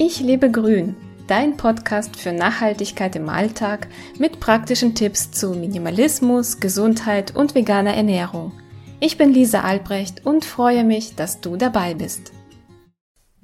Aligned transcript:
Ich 0.00 0.20
lebe 0.20 0.48
grün, 0.48 0.94
dein 1.26 1.56
Podcast 1.56 2.14
für 2.14 2.30
Nachhaltigkeit 2.30 3.16
im 3.16 3.28
Alltag 3.28 3.88
mit 4.16 4.38
praktischen 4.38 4.94
Tipps 4.94 5.32
zu 5.32 5.50
Minimalismus, 5.50 6.60
Gesundheit 6.60 7.34
und 7.34 7.56
veganer 7.56 7.94
Ernährung. 7.94 8.52
Ich 9.00 9.18
bin 9.18 9.32
Lisa 9.34 9.62
Albrecht 9.62 10.24
und 10.24 10.44
freue 10.44 10.84
mich, 10.84 11.16
dass 11.16 11.40
du 11.40 11.56
dabei 11.56 11.94
bist. 11.94 12.32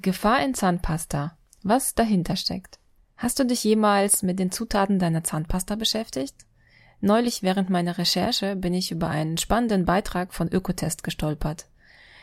Gefahr 0.01 0.45
in 0.45 0.53
Zahnpasta. 0.53 1.37
Was 1.61 1.93
dahinter 1.93 2.37
steckt. 2.37 2.79
Hast 3.17 3.37
du 3.37 3.45
dich 3.45 3.61
jemals 3.65 4.23
mit 4.23 4.39
den 4.39 4.49
Zutaten 4.49 4.97
deiner 4.97 5.25
Zahnpasta 5.25 5.75
beschäftigt? 5.75 6.35
Neulich 7.01 7.43
während 7.43 7.69
meiner 7.69 7.97
Recherche 7.97 8.55
bin 8.55 8.73
ich 8.73 8.91
über 8.91 9.09
einen 9.09 9.37
spannenden 9.37 9.83
Beitrag 9.83 10.33
von 10.33 10.47
Ökotest 10.47 11.03
gestolpert. 11.03 11.67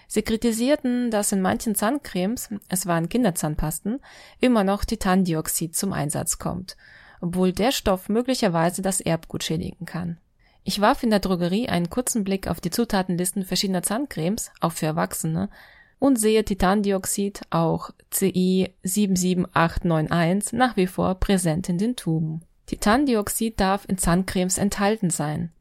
Sie 0.09 0.23
kritisierten, 0.23 1.11
dass 1.11 1.33
in 1.33 1.41
manchen 1.41 1.75
Zahncremes, 1.75 2.51
es 2.69 2.87
waren 2.87 3.09
Kinderzahnpasten, 3.09 4.01
immer 4.41 4.65
noch 4.65 4.85
Titandioxid 4.85 5.75
zum 5.75 5.93
Einsatz 5.93 6.39
kommt, 6.39 6.77
obwohl 7.21 7.53
der 7.53 7.73
Stoff 7.73 8.09
möglicherweise 8.09 8.83
das 8.83 9.01
Erbgut 9.01 9.45
schädigen 9.45 9.87
kann. 9.87 10.19
Ich 10.65 10.81
warf 10.81 11.03
in 11.03 11.11
der 11.11 11.19
Drogerie 11.19 11.69
einen 11.69 11.91
kurzen 11.91 12.25
Blick 12.25 12.47
auf 12.47 12.61
die 12.61 12.71
Zutatenlisten 12.71 13.45
verschiedener 13.45 13.83
Zahncremes, 13.83 14.53
auch 14.61 14.73
für 14.73 14.87
Erwachsene, 14.87 15.49
und 15.99 16.19
sehe 16.19 16.45
Titandioxid, 16.45 17.43
auch 17.51 17.91
CI 18.11 18.75
77891, 18.83 20.53
nach 20.53 20.77
wie 20.77 20.87
vor 20.87 21.15
präsent 21.17 21.69
in 21.69 21.79
den 21.79 21.97
Tuben. 21.97 22.43
Titandioxid 22.67 23.61
darf 23.61 23.85
in 23.89 23.99
Zahncremes 23.99 24.59
enthalten 24.59 25.11
sein. 25.11 25.53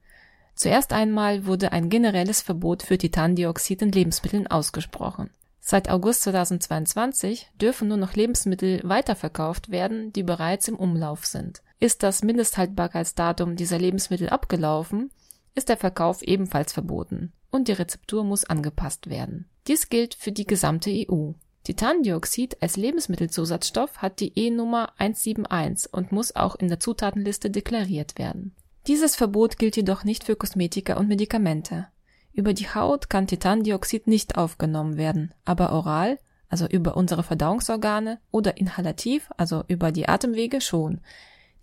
Zuerst 0.61 0.93
einmal 0.93 1.47
wurde 1.47 1.71
ein 1.71 1.89
generelles 1.89 2.43
Verbot 2.43 2.83
für 2.83 2.95
Titandioxid 2.95 3.81
in 3.81 3.91
Lebensmitteln 3.91 4.45
ausgesprochen. 4.45 5.31
Seit 5.59 5.89
August 5.89 6.21
2022 6.21 7.49
dürfen 7.59 7.87
nur 7.87 7.97
noch 7.97 8.13
Lebensmittel 8.13 8.79
weiterverkauft 8.83 9.71
werden, 9.71 10.13
die 10.13 10.21
bereits 10.21 10.67
im 10.67 10.75
Umlauf 10.75 11.25
sind. 11.25 11.63
Ist 11.79 12.03
das 12.03 12.21
Mindesthaltbarkeitsdatum 12.21 13.55
dieser 13.55 13.79
Lebensmittel 13.79 14.29
abgelaufen, 14.29 15.09
ist 15.55 15.67
der 15.67 15.77
Verkauf 15.77 16.21
ebenfalls 16.21 16.73
verboten 16.73 17.33
und 17.49 17.67
die 17.67 17.71
Rezeptur 17.73 18.23
muss 18.23 18.45
angepasst 18.45 19.09
werden. 19.09 19.49
Dies 19.65 19.89
gilt 19.89 20.13
für 20.13 20.31
die 20.31 20.45
gesamte 20.45 20.91
EU. 20.91 21.31
Titandioxid 21.63 22.61
als 22.61 22.77
Lebensmittelzusatzstoff 22.77 23.97
hat 23.97 24.19
die 24.19 24.37
E-Nummer 24.37 24.93
171 24.99 25.91
und 25.91 26.11
muss 26.11 26.35
auch 26.35 26.53
in 26.53 26.67
der 26.67 26.79
Zutatenliste 26.79 27.49
deklariert 27.49 28.19
werden. 28.19 28.53
Dieses 28.87 29.15
Verbot 29.15 29.57
gilt 29.57 29.75
jedoch 29.75 30.03
nicht 30.03 30.23
für 30.23 30.35
Kosmetika 30.35 30.97
und 30.97 31.07
Medikamente. 31.07 31.87
Über 32.33 32.53
die 32.53 32.69
Haut 32.69 33.09
kann 33.09 33.27
Titandioxid 33.27 34.07
nicht 34.07 34.37
aufgenommen 34.37 34.97
werden, 34.97 35.33
aber 35.45 35.71
oral, 35.73 36.17
also 36.49 36.65
über 36.65 36.97
unsere 36.97 37.23
Verdauungsorgane 37.23 38.19
oder 38.31 38.57
inhalativ, 38.57 39.29
also 39.37 39.63
über 39.67 39.91
die 39.91 40.07
Atemwege 40.07 40.61
schon. 40.61 41.01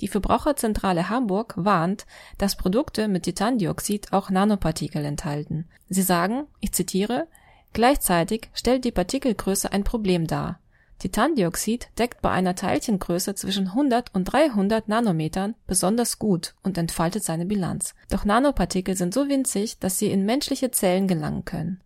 Die 0.01 0.09
Verbraucherzentrale 0.09 1.09
Hamburg 1.09 1.55
warnt, 1.57 2.07
dass 2.39 2.57
Produkte 2.57 3.09
mit 3.09 3.25
Titandioxid 3.25 4.13
auch 4.13 4.31
Nanopartikel 4.31 5.05
enthalten. 5.05 5.69
Sie 5.89 6.03
sagen, 6.03 6.47
ich 6.61 6.73
zitiere, 6.73 7.27
Gleichzeitig 7.73 8.49
stellt 8.55 8.85
die 8.85 8.93
Partikelgröße 8.93 9.73
ein 9.73 9.85
Problem 9.85 10.27
dar. 10.27 10.59
Titandioxid 10.99 11.91
deckt 11.99 12.23
bei 12.23 12.31
einer 12.31 12.57
Teilchengröße 12.57 13.35
zwischen 13.37 13.69
100 13.69 14.15
und 14.15 14.25
300 14.25 14.89
Nanometern 14.89 15.55
besonders 15.67 16.19
gut 16.19 16.55
und 16.63 16.77
entfaltet 16.77 17.23
seine 17.23 17.47
Bilanz. 17.47 17.95
Doch 18.11 18.25
Nanopartikel 18.25 18.97
sind 18.97 19.15
so 19.15 19.29
winzig, 19.29 19.79
dass 19.79 19.99
sie 19.99 20.11
in 20.11 20.25
menschliche 20.25 20.73
Zellen 20.73 21.07
gelangen 21.07 21.45
können. 21.45 21.81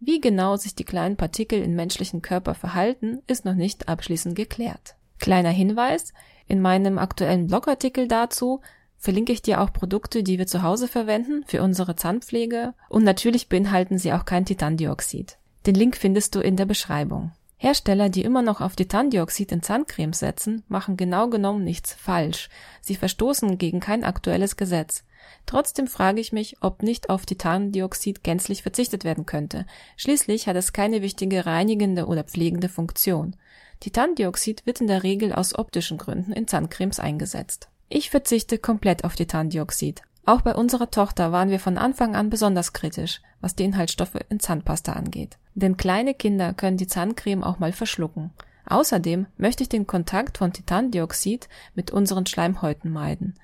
Wie 0.00 0.20
genau 0.20 0.56
sich 0.56 0.74
die 0.74 0.84
kleinen 0.84 1.16
Partikel 1.16 1.62
in 1.62 1.74
menschlichen 1.74 2.22
Körper 2.22 2.54
verhalten, 2.54 3.20
ist 3.26 3.44
noch 3.44 3.54
nicht 3.54 3.88
abschließend 3.88 4.36
geklärt. 4.36 4.96
Kleiner 5.18 5.50
Hinweis, 5.50 6.12
in 6.46 6.60
meinem 6.60 6.98
aktuellen 6.98 7.46
Blogartikel 7.46 8.06
dazu 8.06 8.60
verlinke 8.96 9.32
ich 9.32 9.42
dir 9.42 9.60
auch 9.60 9.72
Produkte, 9.72 10.22
die 10.22 10.38
wir 10.38 10.46
zu 10.46 10.62
Hause 10.62 10.88
verwenden 10.88 11.44
für 11.46 11.62
unsere 11.62 11.96
Zahnpflege 11.96 12.74
und 12.88 13.04
natürlich 13.04 13.48
beinhalten 13.48 13.98
sie 13.98 14.12
auch 14.12 14.24
kein 14.24 14.44
Titandioxid. 14.44 15.38
Den 15.66 15.74
Link 15.74 15.96
findest 15.96 16.34
du 16.34 16.40
in 16.40 16.56
der 16.56 16.66
Beschreibung. 16.66 17.32
Hersteller, 17.58 18.08
die 18.08 18.22
immer 18.22 18.40
noch 18.40 18.60
auf 18.60 18.76
Titandioxid 18.76 19.50
in 19.50 19.62
Zahncremes 19.62 20.20
setzen, 20.20 20.62
machen 20.68 20.96
genau 20.96 21.28
genommen 21.28 21.64
nichts 21.64 21.92
falsch. 21.92 22.48
Sie 22.80 22.94
verstoßen 22.94 23.58
gegen 23.58 23.80
kein 23.80 24.04
aktuelles 24.04 24.56
Gesetz. 24.56 25.04
Trotzdem 25.44 25.88
frage 25.88 26.20
ich 26.20 26.32
mich, 26.32 26.56
ob 26.60 26.82
nicht 26.82 27.10
auf 27.10 27.26
Titandioxid 27.26 28.22
gänzlich 28.22 28.62
verzichtet 28.62 29.02
werden 29.02 29.26
könnte. 29.26 29.66
Schließlich 29.96 30.46
hat 30.46 30.56
es 30.56 30.72
keine 30.72 31.02
wichtige 31.02 31.46
reinigende 31.46 32.06
oder 32.06 32.22
pflegende 32.22 32.68
Funktion. 32.68 33.34
Titandioxid 33.80 34.64
wird 34.64 34.80
in 34.80 34.86
der 34.86 35.02
Regel 35.02 35.32
aus 35.32 35.58
optischen 35.58 35.98
Gründen 35.98 36.32
in 36.32 36.46
Zahncremes 36.46 37.00
eingesetzt. 37.00 37.68
Ich 37.88 38.10
verzichte 38.10 38.58
komplett 38.58 39.04
auf 39.04 39.16
Titandioxid. 39.16 40.02
Auch 40.28 40.42
bei 40.42 40.54
unserer 40.54 40.90
Tochter 40.90 41.32
waren 41.32 41.48
wir 41.48 41.58
von 41.58 41.78
Anfang 41.78 42.14
an 42.14 42.28
besonders 42.28 42.74
kritisch, 42.74 43.22
was 43.40 43.54
die 43.54 43.64
Inhaltsstoffe 43.64 44.18
in 44.28 44.40
Zahnpasta 44.40 44.92
angeht. 44.92 45.38
Denn 45.54 45.78
kleine 45.78 46.12
Kinder 46.12 46.52
können 46.52 46.76
die 46.76 46.86
Zahncreme 46.86 47.42
auch 47.42 47.60
mal 47.60 47.72
verschlucken. 47.72 48.32
Außerdem 48.66 49.24
möchte 49.38 49.62
ich 49.62 49.70
den 49.70 49.86
Kontakt 49.86 50.36
von 50.36 50.52
Titandioxid 50.52 51.48
mit 51.74 51.92
unseren 51.92 52.26
Schleimhäuten 52.26 52.92
meiden. 52.92 53.38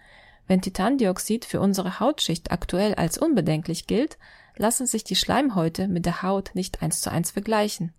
Wenn 0.46 0.60
Titandioxid 0.60 1.46
für 1.46 1.58
unsere 1.58 2.00
Hautschicht 2.00 2.52
aktuell 2.52 2.94
als 2.96 3.16
unbedenklich 3.16 3.86
gilt, 3.86 4.18
lassen 4.58 4.86
sich 4.86 5.04
die 5.04 5.16
Schleimhäute 5.16 5.88
mit 5.88 6.04
der 6.04 6.20
Haut 6.20 6.50
nicht 6.52 6.82
eins 6.82 7.00
zu 7.00 7.10
eins 7.10 7.30
vergleichen. 7.30 7.94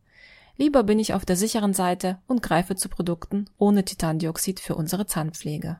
Lieber 0.58 0.84
bin 0.84 1.00
ich 1.00 1.16
auf 1.16 1.26
der 1.26 1.38
sicheren 1.38 1.74
Seite 1.74 2.20
und 2.28 2.44
greife 2.44 2.76
zu 2.76 2.88
Produkten 2.88 3.46
ohne 3.58 3.84
Titandioxid 3.84 4.60
für 4.60 4.76
unsere 4.76 5.08
Zahnpflege. 5.08 5.80